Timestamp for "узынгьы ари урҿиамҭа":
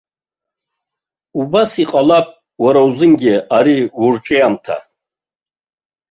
2.87-4.77